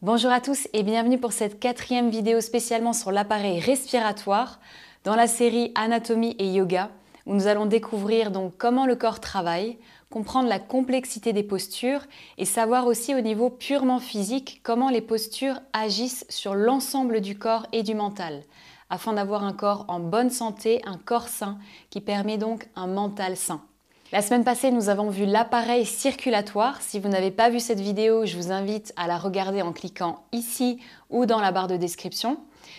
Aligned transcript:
Bonjour 0.00 0.30
à 0.30 0.40
tous 0.40 0.68
et 0.74 0.84
bienvenue 0.84 1.18
pour 1.18 1.32
cette 1.32 1.58
quatrième 1.58 2.08
vidéo 2.08 2.40
spécialement 2.40 2.92
sur 2.92 3.10
l'appareil 3.10 3.58
respiratoire 3.58 4.60
dans 5.02 5.16
la 5.16 5.26
série 5.26 5.72
Anatomie 5.74 6.36
et 6.38 6.52
Yoga 6.52 6.92
où 7.26 7.34
nous 7.34 7.48
allons 7.48 7.66
découvrir 7.66 8.30
donc 8.30 8.52
comment 8.58 8.86
le 8.86 8.94
corps 8.94 9.18
travaille, 9.18 9.76
comprendre 10.08 10.48
la 10.48 10.60
complexité 10.60 11.32
des 11.32 11.42
postures 11.42 12.02
et 12.36 12.44
savoir 12.44 12.86
aussi 12.86 13.12
au 13.16 13.20
niveau 13.20 13.50
purement 13.50 13.98
physique 13.98 14.60
comment 14.62 14.88
les 14.88 15.00
postures 15.00 15.58
agissent 15.72 16.24
sur 16.28 16.54
l'ensemble 16.54 17.20
du 17.20 17.36
corps 17.36 17.66
et 17.72 17.82
du 17.82 17.96
mental 17.96 18.44
afin 18.90 19.14
d'avoir 19.14 19.42
un 19.42 19.52
corps 19.52 19.84
en 19.88 19.98
bonne 19.98 20.30
santé, 20.30 20.80
un 20.86 20.96
corps 20.96 21.26
sain 21.26 21.58
qui 21.90 22.00
permet 22.00 22.38
donc 22.38 22.68
un 22.76 22.86
mental 22.86 23.36
sain. 23.36 23.62
La 24.10 24.22
semaine 24.22 24.42
passée, 24.42 24.70
nous 24.70 24.88
avons 24.88 25.10
vu 25.10 25.26
l'appareil 25.26 25.84
circulatoire. 25.84 26.80
Si 26.80 26.98
vous 26.98 27.10
n'avez 27.10 27.30
pas 27.30 27.50
vu 27.50 27.60
cette 27.60 27.78
vidéo, 27.78 28.24
je 28.24 28.38
vous 28.38 28.50
invite 28.50 28.94
à 28.96 29.06
la 29.06 29.18
regarder 29.18 29.60
en 29.60 29.74
cliquant 29.74 30.24
ici 30.32 30.80
ou 31.10 31.26
dans 31.26 31.40
la 31.40 31.52
barre 31.52 31.66
de 31.66 31.76
description. 31.76 32.38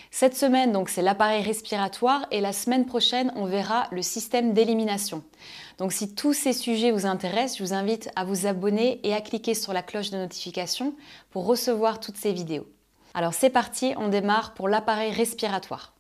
Cette 0.10 0.36
semaine, 0.36 0.72
donc, 0.72 0.90
c'est 0.90 1.04
l'appareil 1.04 1.44
respiratoire 1.44 2.26
et 2.32 2.42
la 2.42 2.52
semaine 2.52 2.88
prochaine, 2.88 3.32
on 3.36 3.46
verra 3.46 3.88
le 3.92 4.02
système 4.02 4.54
d'élimination. 4.54 5.22
Donc, 5.78 5.94
si 5.94 6.16
tous 6.16 6.34
ces 6.34 6.52
sujets 6.52 6.90
vous 6.90 7.06
intéressent, 7.06 7.60
je 7.60 7.64
vous 7.64 7.74
invite 7.74 8.10
à 8.16 8.24
vous 8.24 8.48
abonner 8.48 9.00
et 9.04 9.14
à 9.14 9.22
cliquer 9.22 9.54
sur 9.54 9.72
la 9.72 9.84
cloche 9.84 10.10
de 10.10 10.18
notification 10.18 10.96
pour 11.30 11.46
recevoir 11.46 12.00
toutes 12.00 12.18
ces 12.18 12.34
vidéos. 12.34 12.68
Alors, 13.14 13.36
c'est 13.36 13.52
parti, 13.52 13.94
on 13.98 14.08
démarre 14.08 14.56
pour 14.56 14.68
l'appareil 14.68 15.12
respiratoire. 15.12 15.94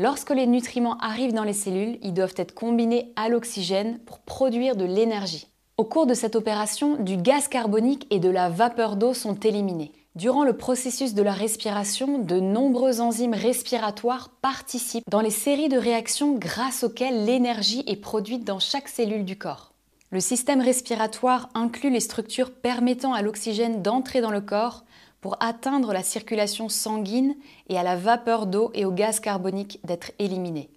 Lorsque 0.00 0.30
les 0.30 0.46
nutriments 0.46 0.96
arrivent 0.96 1.34
dans 1.34 1.44
les 1.44 1.52
cellules, 1.52 1.98
ils 2.00 2.14
doivent 2.14 2.32
être 2.38 2.54
combinés 2.54 3.12
à 3.16 3.28
l'oxygène 3.28 3.98
pour 4.06 4.20
produire 4.20 4.74
de 4.74 4.86
l'énergie. 4.86 5.48
Au 5.76 5.84
cours 5.84 6.06
de 6.06 6.14
cette 6.14 6.36
opération, 6.36 6.96
du 6.96 7.18
gaz 7.18 7.48
carbonique 7.48 8.06
et 8.08 8.18
de 8.18 8.30
la 8.30 8.48
vapeur 8.48 8.96
d'eau 8.96 9.12
sont 9.12 9.38
éliminés. 9.40 9.92
Durant 10.14 10.42
le 10.42 10.56
processus 10.56 11.12
de 11.12 11.22
la 11.22 11.34
respiration, 11.34 12.18
de 12.18 12.40
nombreuses 12.40 13.02
enzymes 13.02 13.34
respiratoires 13.34 14.30
participent 14.40 15.04
dans 15.10 15.20
les 15.20 15.28
séries 15.28 15.68
de 15.68 15.76
réactions 15.76 16.34
grâce 16.34 16.82
auxquelles 16.82 17.26
l'énergie 17.26 17.84
est 17.86 18.00
produite 18.00 18.44
dans 18.44 18.58
chaque 18.58 18.88
cellule 18.88 19.26
du 19.26 19.36
corps. 19.36 19.74
Le 20.12 20.20
système 20.20 20.62
respiratoire 20.62 21.50
inclut 21.52 21.90
les 21.90 22.00
structures 22.00 22.52
permettant 22.52 23.12
à 23.12 23.20
l'oxygène 23.20 23.82
d'entrer 23.82 24.22
dans 24.22 24.30
le 24.30 24.40
corps 24.40 24.84
pour 25.20 25.36
atteindre 25.40 25.92
la 25.92 26.02
circulation 26.02 26.68
sanguine 26.68 27.34
et 27.68 27.78
à 27.78 27.82
la 27.82 27.96
vapeur 27.96 28.46
d'eau 28.46 28.70
et 28.74 28.84
au 28.84 28.92
gaz 28.92 29.20
carbonique 29.20 29.80
d'être 29.84 30.12
éliminé. 30.18 30.70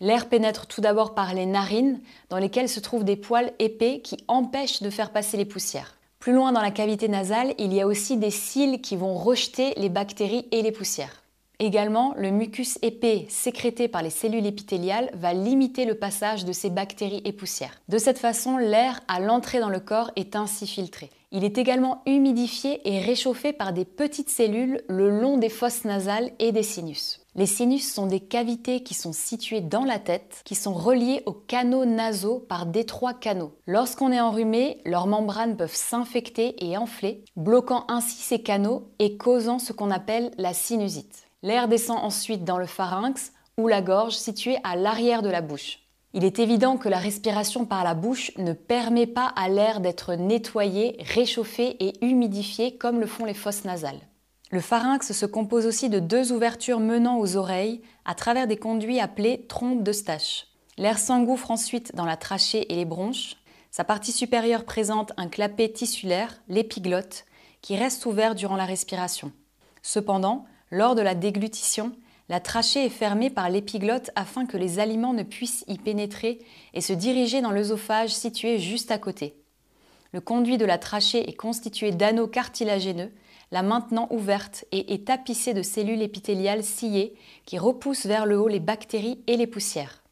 L'air 0.00 0.28
pénètre 0.28 0.66
tout 0.66 0.80
d'abord 0.80 1.14
par 1.14 1.32
les 1.32 1.46
narines, 1.46 2.00
dans 2.28 2.38
lesquelles 2.38 2.68
se 2.68 2.80
trouvent 2.80 3.04
des 3.04 3.16
poils 3.16 3.52
épais 3.60 4.00
qui 4.00 4.16
empêchent 4.26 4.82
de 4.82 4.90
faire 4.90 5.12
passer 5.12 5.36
les 5.36 5.44
poussières. 5.44 5.96
Plus 6.18 6.32
loin 6.32 6.52
dans 6.52 6.60
la 6.60 6.72
cavité 6.72 7.08
nasale, 7.08 7.54
il 7.58 7.72
y 7.72 7.80
a 7.80 7.86
aussi 7.86 8.16
des 8.16 8.30
cils 8.30 8.80
qui 8.80 8.96
vont 8.96 9.14
rejeter 9.14 9.74
les 9.76 9.88
bactéries 9.88 10.46
et 10.50 10.62
les 10.62 10.72
poussières. 10.72 11.22
Également, 11.60 12.14
le 12.16 12.32
mucus 12.32 12.80
épais 12.82 13.26
sécrété 13.28 13.86
par 13.86 14.02
les 14.02 14.10
cellules 14.10 14.46
épithéliales 14.46 15.10
va 15.14 15.32
limiter 15.32 15.84
le 15.84 15.94
passage 15.94 16.44
de 16.44 16.52
ces 16.52 16.70
bactéries 16.70 17.22
et 17.24 17.32
poussières. 17.32 17.80
De 17.88 17.98
cette 17.98 18.18
façon, 18.18 18.56
l'air 18.56 19.00
à 19.06 19.20
l'entrée 19.20 19.60
dans 19.60 19.68
le 19.68 19.78
corps 19.78 20.10
est 20.16 20.34
ainsi 20.34 20.66
filtré. 20.66 21.10
Il 21.34 21.44
est 21.44 21.56
également 21.56 22.02
humidifié 22.04 22.86
et 22.86 23.00
réchauffé 23.00 23.54
par 23.54 23.72
des 23.72 23.86
petites 23.86 24.28
cellules 24.28 24.82
le 24.88 25.08
long 25.08 25.38
des 25.38 25.48
fosses 25.48 25.86
nasales 25.86 26.30
et 26.38 26.52
des 26.52 26.62
sinus. 26.62 27.20
Les 27.34 27.46
sinus 27.46 27.90
sont 27.90 28.06
des 28.06 28.20
cavités 28.20 28.82
qui 28.82 28.92
sont 28.92 29.14
situées 29.14 29.62
dans 29.62 29.84
la 29.84 29.98
tête, 29.98 30.42
qui 30.44 30.54
sont 30.54 30.74
reliées 30.74 31.22
aux 31.24 31.32
canaux 31.32 31.86
nasaux 31.86 32.38
par 32.38 32.66
d'étroits 32.66 33.14
canaux. 33.14 33.54
Lorsqu'on 33.66 34.12
est 34.12 34.20
enrhumé, 34.20 34.82
leurs 34.84 35.06
membranes 35.06 35.56
peuvent 35.56 35.74
s'infecter 35.74 36.62
et 36.62 36.76
enfler, 36.76 37.24
bloquant 37.34 37.86
ainsi 37.88 38.18
ces 38.18 38.42
canaux 38.42 38.90
et 38.98 39.16
causant 39.16 39.58
ce 39.58 39.72
qu'on 39.72 39.90
appelle 39.90 40.32
la 40.36 40.52
sinusite. 40.52 41.24
L'air 41.42 41.66
descend 41.66 41.98
ensuite 41.98 42.44
dans 42.44 42.58
le 42.58 42.66
pharynx 42.66 43.32
ou 43.56 43.68
la 43.68 43.80
gorge 43.80 44.16
située 44.16 44.58
à 44.64 44.76
l'arrière 44.76 45.22
de 45.22 45.30
la 45.30 45.40
bouche. 45.40 45.78
Il 46.14 46.24
est 46.24 46.38
évident 46.38 46.76
que 46.76 46.90
la 46.90 46.98
respiration 46.98 47.64
par 47.64 47.84
la 47.84 47.94
bouche 47.94 48.32
ne 48.36 48.52
permet 48.52 49.06
pas 49.06 49.32
à 49.34 49.48
l'air 49.48 49.80
d'être 49.80 50.14
nettoyé, 50.14 50.96
réchauffé 51.00 51.76
et 51.80 52.04
humidifié 52.04 52.76
comme 52.76 53.00
le 53.00 53.06
font 53.06 53.24
les 53.24 53.34
fosses 53.34 53.64
nasales. 53.64 54.00
Le 54.50 54.60
pharynx 54.60 55.12
se 55.12 55.24
compose 55.24 55.64
aussi 55.64 55.88
de 55.88 55.98
deux 55.98 56.30
ouvertures 56.30 56.80
menant 56.80 57.18
aux 57.18 57.36
oreilles 57.36 57.80
à 58.04 58.14
travers 58.14 58.46
des 58.46 58.58
conduits 58.58 59.00
appelés 59.00 59.46
trompes 59.48 59.82
d'Eustache. 59.82 60.48
L'air 60.76 60.98
s'engouffre 60.98 61.50
ensuite 61.50 61.94
dans 61.94 62.04
la 62.04 62.18
trachée 62.18 62.70
et 62.70 62.76
les 62.76 62.84
bronches. 62.84 63.36
Sa 63.70 63.84
partie 63.84 64.12
supérieure 64.12 64.64
présente 64.64 65.12
un 65.16 65.28
clapet 65.28 65.70
tissulaire, 65.70 66.42
l'épiglotte, 66.48 67.24
qui 67.62 67.76
reste 67.76 68.04
ouvert 68.04 68.34
durant 68.34 68.56
la 68.56 68.66
respiration. 68.66 69.32
Cependant, 69.80 70.44
lors 70.70 70.94
de 70.94 71.00
la 71.00 71.14
déglutition, 71.14 71.92
la 72.32 72.40
trachée 72.40 72.86
est 72.86 72.88
fermée 72.88 73.28
par 73.28 73.50
l'épiglotte 73.50 74.10
afin 74.16 74.46
que 74.46 74.56
les 74.56 74.78
aliments 74.78 75.12
ne 75.12 75.22
puissent 75.22 75.66
y 75.68 75.76
pénétrer 75.76 76.38
et 76.72 76.80
se 76.80 76.94
diriger 76.94 77.42
dans 77.42 77.50
l'œsophage 77.50 78.08
situé 78.08 78.58
juste 78.58 78.90
à 78.90 78.96
côté. 78.96 79.36
Le 80.12 80.22
conduit 80.22 80.56
de 80.56 80.64
la 80.64 80.78
trachée 80.78 81.28
est 81.28 81.34
constitué 81.34 81.92
d'anneaux 81.92 82.28
cartilagineux, 82.28 83.12
la 83.50 83.62
maintenant 83.62 84.08
ouverte 84.10 84.64
et 84.72 84.94
est 84.94 85.08
tapissé 85.08 85.52
de 85.52 85.60
cellules 85.60 86.00
épithéliales 86.00 86.64
sciées 86.64 87.12
qui 87.44 87.58
repoussent 87.58 88.06
vers 88.06 88.24
le 88.24 88.40
haut 88.40 88.48
les 88.48 88.60
bactéries 88.60 89.22
et 89.26 89.36
les 89.36 89.46
poussières. 89.46 90.02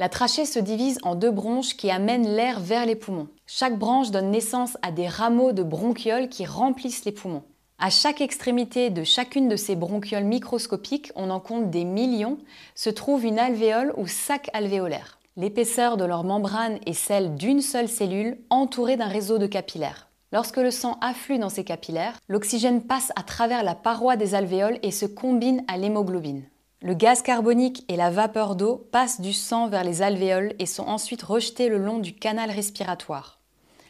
La 0.00 0.08
trachée 0.08 0.46
se 0.46 0.58
divise 0.58 0.98
en 1.04 1.14
deux 1.14 1.30
bronches 1.30 1.76
qui 1.76 1.92
amènent 1.92 2.26
l'air 2.26 2.58
vers 2.58 2.86
les 2.86 2.96
poumons. 2.96 3.28
Chaque 3.46 3.78
branche 3.78 4.10
donne 4.10 4.32
naissance 4.32 4.76
à 4.82 4.90
des 4.90 5.06
rameaux 5.06 5.52
de 5.52 5.62
bronchioles 5.62 6.28
qui 6.28 6.44
remplissent 6.44 7.04
les 7.04 7.12
poumons. 7.12 7.44
À 7.80 7.90
chaque 7.90 8.20
extrémité 8.20 8.90
de 8.90 9.04
chacune 9.04 9.48
de 9.48 9.54
ces 9.54 9.76
bronchioles 9.76 10.24
microscopiques, 10.24 11.12
on 11.14 11.30
en 11.30 11.38
compte 11.38 11.70
des 11.70 11.84
millions, 11.84 12.38
se 12.74 12.90
trouve 12.90 13.24
une 13.24 13.38
alvéole 13.38 13.94
ou 13.96 14.08
sac 14.08 14.50
alvéolaire. 14.52 15.20
L'épaisseur 15.36 15.96
de 15.96 16.04
leur 16.04 16.24
membrane 16.24 16.80
est 16.86 16.92
celle 16.92 17.36
d'une 17.36 17.60
seule 17.60 17.88
cellule 17.88 18.38
entourée 18.50 18.96
d'un 18.96 19.06
réseau 19.06 19.38
de 19.38 19.46
capillaires. 19.46 20.08
Lorsque 20.32 20.56
le 20.56 20.72
sang 20.72 20.98
afflue 21.00 21.38
dans 21.38 21.50
ces 21.50 21.62
capillaires, 21.62 22.18
l'oxygène 22.28 22.82
passe 22.82 23.12
à 23.14 23.22
travers 23.22 23.62
la 23.62 23.76
paroi 23.76 24.16
des 24.16 24.34
alvéoles 24.34 24.80
et 24.82 24.90
se 24.90 25.06
combine 25.06 25.62
à 25.68 25.76
l'hémoglobine. 25.76 26.42
Le 26.82 26.94
gaz 26.94 27.22
carbonique 27.22 27.84
et 27.88 27.94
la 27.94 28.10
vapeur 28.10 28.56
d'eau 28.56 28.88
passent 28.90 29.20
du 29.20 29.32
sang 29.32 29.68
vers 29.68 29.84
les 29.84 30.02
alvéoles 30.02 30.54
et 30.58 30.66
sont 30.66 30.86
ensuite 30.88 31.22
rejetés 31.22 31.68
le 31.68 31.78
long 31.78 31.98
du 31.98 32.12
canal 32.12 32.50
respiratoire. 32.50 33.37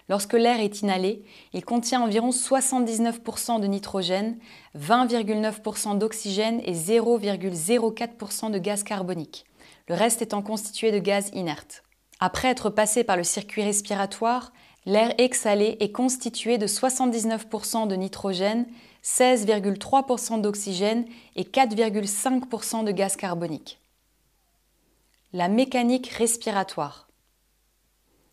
Lorsque 0.08 0.32
l'air 0.32 0.60
est 0.60 0.80
inhalé, 0.80 1.22
il 1.52 1.64
contient 1.64 2.00
environ 2.00 2.30
79% 2.30 3.60
de 3.60 3.66
nitrogène, 3.66 4.38
20,9% 4.76 5.98
d'oxygène 5.98 6.60
et 6.64 6.72
0,04% 6.72 8.50
de 8.50 8.58
gaz 8.58 8.82
carbonique, 8.84 9.44
le 9.88 9.94
reste 9.94 10.22
étant 10.22 10.40
constitué 10.40 10.92
de 10.92 10.98
gaz 10.98 11.30
inerte. 11.34 11.82
Après 12.20 12.48
être 12.48 12.70
passé 12.70 13.04
par 13.04 13.16
le 13.16 13.24
circuit 13.24 13.62
respiratoire, 13.62 14.52
l'air 14.86 15.12
exhalé 15.18 15.76
est 15.80 15.92
constitué 15.92 16.56
de 16.56 16.66
79% 16.66 17.86
de 17.86 17.94
nitrogène, 17.94 18.66
16,3% 19.04 20.40
d'oxygène 20.40 21.04
et 21.36 21.44
4,5% 21.44 22.84
de 22.84 22.92
gaz 22.92 23.16
carbonique. 23.16 23.78
La 25.34 25.48
mécanique 25.48 26.08
respiratoire. 26.08 27.07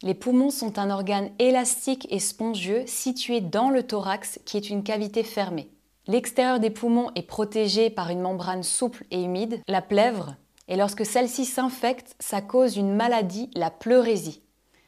Les 0.02 0.14
poumons 0.14 0.50
sont 0.50 0.78
un 0.78 0.90
organe 0.90 1.30
élastique 1.40 2.08
et 2.10 2.20
spongieux 2.20 2.84
situé 2.86 3.42
dans 3.42 3.70
le 3.70 3.84
thorax 3.84 4.40
qui 4.46 4.58
est 4.58 4.70
une 4.70 4.84
cavité 4.84 5.24
fermée. 5.24 5.70
L'extérieur 6.08 6.60
des 6.60 6.70
poumons 6.70 7.10
est 7.16 7.24
protégé 7.24 7.90
par 7.90 8.10
une 8.10 8.22
membrane 8.22 8.64
souple 8.64 9.06
et 9.10 9.24
humide, 9.24 9.62
la 9.68 9.82
plèvre, 9.82 10.36
et 10.68 10.76
lorsque 10.76 11.06
celle-ci 11.06 11.46
s'infecte, 11.46 12.16
ça 12.20 12.42
cause 12.42 12.78
une 12.78 12.94
maladie, 12.94 13.50
la 13.56 13.72
pleurésie. 13.72 14.42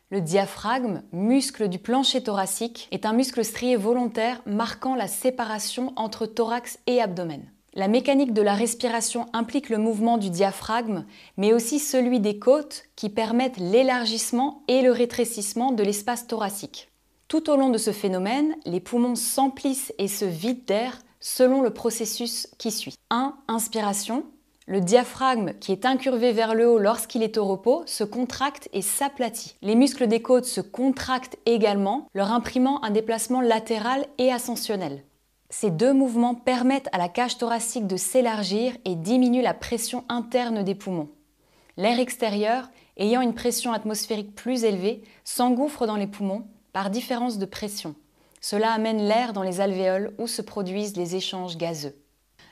Le 0.09 0.21
diaphragme, 0.21 1.03
muscle 1.11 1.67
du 1.67 1.79
plancher 1.79 2.23
thoracique, 2.23 2.87
est 2.91 3.05
un 3.05 3.13
muscle 3.13 3.43
strié 3.43 3.75
volontaire 3.75 4.41
marquant 4.45 4.95
la 4.95 5.07
séparation 5.07 5.91
entre 5.95 6.25
thorax 6.25 6.79
et 6.87 7.01
abdomen. 7.01 7.51
La 7.77 7.87
mécanique 7.87 8.33
de 8.33 8.41
la 8.41 8.55
respiration 8.55 9.27
implique 9.33 9.69
le 9.69 9.77
mouvement 9.77 10.17
du 10.17 10.31
diaphragme, 10.31 11.05
mais 11.37 11.53
aussi 11.53 11.77
celui 11.77 12.19
des 12.19 12.39
côtes 12.39 12.85
qui 12.95 13.07
permettent 13.07 13.59
l'élargissement 13.59 14.63
et 14.67 14.81
le 14.81 14.91
rétrécissement 14.91 15.71
de 15.71 15.83
l'espace 15.83 16.25
thoracique. 16.25 16.89
Tout 17.27 17.51
au 17.51 17.55
long 17.55 17.69
de 17.69 17.77
ce 17.77 17.91
phénomène, 17.91 18.55
les 18.65 18.79
poumons 18.79 19.13
s'emplissent 19.13 19.93
et 19.99 20.07
se 20.07 20.25
vident 20.25 20.65
d'air 20.65 20.97
selon 21.19 21.61
le 21.61 21.69
processus 21.69 22.47
qui 22.57 22.71
suit. 22.71 22.95
1. 23.11 23.35
Inspiration. 23.47 24.23
Le 24.65 24.81
diaphragme, 24.81 25.53
qui 25.59 25.71
est 25.71 25.85
incurvé 25.85 26.31
vers 26.31 26.55
le 26.55 26.67
haut 26.67 26.79
lorsqu'il 26.79 27.21
est 27.21 27.37
au 27.37 27.45
repos, 27.45 27.83
se 27.85 28.03
contracte 28.03 28.69
et 28.73 28.81
s'aplatit. 28.81 29.55
Les 29.61 29.75
muscles 29.75 30.07
des 30.07 30.23
côtes 30.23 30.45
se 30.45 30.61
contractent 30.61 31.37
également, 31.45 32.07
leur 32.15 32.31
imprimant 32.31 32.83
un 32.83 32.89
déplacement 32.89 33.41
latéral 33.41 34.07
et 34.17 34.31
ascensionnel. 34.31 35.03
Ces 35.49 35.71
deux 35.71 35.93
mouvements 35.93 36.35
permettent 36.35 36.89
à 36.91 36.97
la 36.97 37.07
cage 37.07 37.37
thoracique 37.37 37.87
de 37.87 37.95
s'élargir 37.95 38.75
et 38.83 38.95
diminuent 38.95 39.41
la 39.41 39.53
pression 39.53 40.03
interne 40.09 40.63
des 40.63 40.75
poumons. 40.75 41.09
L'air 41.77 41.99
extérieur, 41.99 42.69
ayant 42.97 43.21
une 43.21 43.33
pression 43.33 43.71
atmosphérique 43.71 44.35
plus 44.35 44.63
élevée, 44.65 45.03
s'engouffre 45.23 45.85
dans 45.85 45.95
les 45.95 46.07
poumons 46.07 46.47
par 46.73 46.89
différence 46.89 47.37
de 47.37 47.45
pression. 47.45 47.95
Cela 48.41 48.71
amène 48.71 49.07
l'air 49.07 49.31
dans 49.31 49.43
les 49.43 49.61
alvéoles 49.61 50.13
où 50.17 50.27
se 50.27 50.41
produisent 50.41 50.97
les 50.97 51.15
échanges 51.15 51.57
gazeux. 51.57 51.95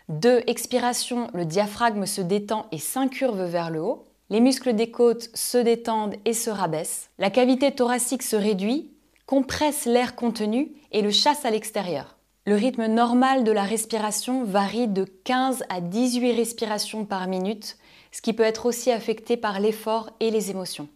2. 0.09 0.43
Expiration, 0.47 1.27
le 1.33 1.45
diaphragme 1.45 2.05
se 2.05 2.21
détend 2.21 2.67
et 2.71 2.77
s'incurve 2.77 3.43
vers 3.43 3.71
le 3.71 3.81
haut. 3.81 4.03
Les 4.29 4.39
muscles 4.39 4.73
des 4.73 4.89
côtes 4.89 5.29
se 5.33 5.57
détendent 5.57 6.15
et 6.25 6.33
se 6.33 6.49
rabaissent. 6.49 7.09
La 7.17 7.29
cavité 7.29 7.71
thoracique 7.71 8.23
se 8.23 8.35
réduit, 8.35 8.91
compresse 9.25 9.85
l'air 9.85 10.15
contenu 10.15 10.71
et 10.91 11.01
le 11.01 11.11
chasse 11.11 11.45
à 11.45 11.51
l'extérieur. 11.51 12.14
Le 12.47 12.53
rythme 12.53 12.85
normal 12.85 13.43
de 13.43 13.51
la 13.51 13.63
respiration 13.63 14.43
varie 14.43 14.87
de 14.87 15.03
15 15.03 15.63
à 15.67 15.81
18 15.81 16.33
respirations 16.33 17.03
par 17.03 17.27
minute, 17.27 17.75
ce 18.11 18.21
qui 18.21 18.33
peut 18.33 18.43
être 18.43 18.67
aussi 18.67 18.91
affecté 18.91 19.35
par 19.35 19.59
l'effort 19.59 20.11
et 20.19 20.29
les 20.29 20.51
émotions. 20.51 20.87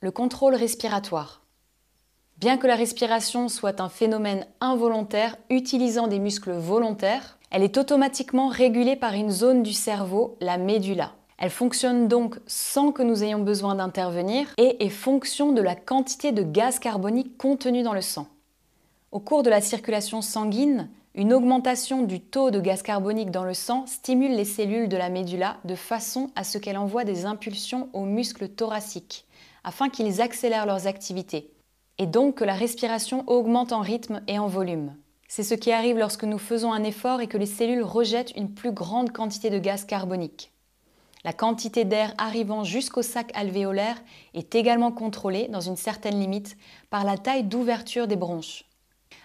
Le 0.00 0.10
contrôle 0.10 0.56
respiratoire. 0.56 1.42
Bien 2.38 2.58
que 2.58 2.66
la 2.66 2.74
respiration 2.74 3.48
soit 3.48 3.80
un 3.80 3.88
phénomène 3.88 4.48
involontaire 4.60 5.36
utilisant 5.48 6.08
des 6.08 6.18
muscles 6.18 6.50
volontaires, 6.50 7.38
elle 7.52 7.62
est 7.62 7.78
automatiquement 7.78 8.48
régulée 8.48 8.96
par 8.96 9.12
une 9.12 9.30
zone 9.30 9.62
du 9.62 9.72
cerveau, 9.72 10.36
la 10.40 10.58
médula. 10.58 11.12
Elle 11.38 11.50
fonctionne 11.50 12.08
donc 12.08 12.40
sans 12.48 12.90
que 12.90 13.04
nous 13.04 13.22
ayons 13.22 13.44
besoin 13.44 13.76
d'intervenir 13.76 14.48
et 14.58 14.84
est 14.84 14.88
fonction 14.88 15.52
de 15.52 15.62
la 15.62 15.76
quantité 15.76 16.32
de 16.32 16.42
gaz 16.42 16.80
carbonique 16.80 17.38
contenu 17.38 17.84
dans 17.84 17.94
le 17.94 18.00
sang. 18.00 18.26
Au 19.14 19.20
cours 19.20 19.44
de 19.44 19.48
la 19.48 19.60
circulation 19.60 20.22
sanguine, 20.22 20.90
une 21.14 21.32
augmentation 21.32 22.02
du 22.02 22.18
taux 22.18 22.50
de 22.50 22.58
gaz 22.58 22.82
carbonique 22.82 23.30
dans 23.30 23.44
le 23.44 23.54
sang 23.54 23.86
stimule 23.86 24.34
les 24.34 24.44
cellules 24.44 24.88
de 24.88 24.96
la 24.96 25.08
médula 25.08 25.58
de 25.64 25.76
façon 25.76 26.32
à 26.34 26.42
ce 26.42 26.58
qu'elle 26.58 26.76
envoie 26.76 27.04
des 27.04 27.24
impulsions 27.24 27.88
aux 27.92 28.06
muscles 28.06 28.48
thoraciques 28.48 29.24
afin 29.62 29.88
qu'ils 29.88 30.20
accélèrent 30.20 30.66
leurs 30.66 30.88
activités 30.88 31.52
et 31.98 32.06
donc 32.06 32.38
que 32.38 32.44
la 32.44 32.54
respiration 32.54 33.22
augmente 33.28 33.72
en 33.72 33.82
rythme 33.82 34.20
et 34.26 34.40
en 34.40 34.48
volume. 34.48 34.96
C'est 35.28 35.44
ce 35.44 35.54
qui 35.54 35.70
arrive 35.70 35.96
lorsque 35.96 36.24
nous 36.24 36.38
faisons 36.38 36.72
un 36.72 36.82
effort 36.82 37.20
et 37.20 37.28
que 37.28 37.38
les 37.38 37.46
cellules 37.46 37.84
rejettent 37.84 38.34
une 38.34 38.52
plus 38.52 38.72
grande 38.72 39.12
quantité 39.12 39.48
de 39.48 39.60
gaz 39.60 39.84
carbonique. 39.84 40.50
La 41.22 41.32
quantité 41.32 41.84
d'air 41.84 42.12
arrivant 42.18 42.64
jusqu'au 42.64 43.02
sac 43.02 43.30
alvéolaire 43.36 44.02
est 44.34 44.56
également 44.56 44.90
contrôlée, 44.90 45.46
dans 45.46 45.60
une 45.60 45.76
certaine 45.76 46.18
limite, 46.18 46.56
par 46.90 47.04
la 47.04 47.16
taille 47.16 47.44
d'ouverture 47.44 48.08
des 48.08 48.16
bronches. 48.16 48.64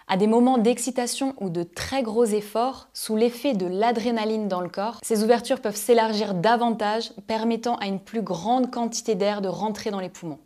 À 0.08 0.16
des 0.16 0.26
moments 0.26 0.58
d'excitation 0.58 1.34
ou 1.38 1.50
de 1.50 1.62
très 1.62 2.02
gros 2.02 2.24
efforts, 2.24 2.88
sous 2.92 3.16
l'effet 3.16 3.54
de 3.54 3.66
l'adrénaline 3.66 4.48
dans 4.48 4.60
le 4.60 4.68
corps, 4.68 4.98
ces 5.02 5.22
ouvertures 5.22 5.60
peuvent 5.60 5.76
s'élargir 5.76 6.34
davantage, 6.34 7.12
permettant 7.26 7.76
à 7.76 7.86
une 7.86 8.00
plus 8.00 8.22
grande 8.22 8.70
quantité 8.70 9.14
d'air 9.14 9.40
de 9.40 9.48
rentrer 9.48 9.90
dans 9.90 10.00
les 10.00 10.08
poumons. 10.08 10.40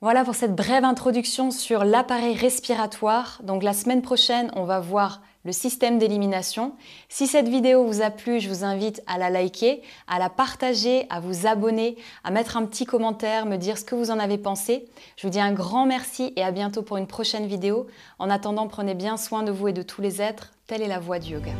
Voilà 0.00 0.24
pour 0.24 0.36
cette 0.36 0.54
brève 0.54 0.84
introduction 0.84 1.50
sur 1.50 1.84
l'appareil 1.84 2.34
respiratoire. 2.34 3.40
Donc 3.42 3.64
la 3.64 3.72
semaine 3.72 4.00
prochaine, 4.00 4.50
on 4.54 4.62
va 4.62 4.78
voir 4.78 5.22
le 5.48 5.52
système 5.52 5.98
d'élimination. 5.98 6.74
Si 7.08 7.26
cette 7.26 7.48
vidéo 7.48 7.82
vous 7.82 8.02
a 8.02 8.10
plu, 8.10 8.38
je 8.38 8.50
vous 8.50 8.64
invite 8.64 9.02
à 9.06 9.16
la 9.16 9.30
liker, 9.30 9.80
à 10.06 10.18
la 10.18 10.28
partager, 10.28 11.06
à 11.08 11.20
vous 11.20 11.46
abonner, 11.46 11.96
à 12.22 12.30
mettre 12.30 12.58
un 12.58 12.66
petit 12.66 12.84
commentaire, 12.84 13.46
me 13.46 13.56
dire 13.56 13.78
ce 13.78 13.84
que 13.84 13.94
vous 13.94 14.10
en 14.10 14.18
avez 14.18 14.36
pensé. 14.36 14.86
Je 15.16 15.26
vous 15.26 15.30
dis 15.30 15.40
un 15.40 15.54
grand 15.54 15.86
merci 15.86 16.34
et 16.36 16.42
à 16.42 16.50
bientôt 16.50 16.82
pour 16.82 16.98
une 16.98 17.06
prochaine 17.06 17.46
vidéo. 17.46 17.86
En 18.18 18.28
attendant, 18.28 18.68
prenez 18.68 18.92
bien 18.92 19.16
soin 19.16 19.42
de 19.42 19.50
vous 19.50 19.68
et 19.68 19.72
de 19.72 19.80
tous 19.80 20.02
les 20.02 20.20
êtres. 20.20 20.52
Telle 20.66 20.82
est 20.82 20.86
la 20.86 21.00
voie 21.00 21.18
du 21.18 21.32
yoga. 21.32 21.52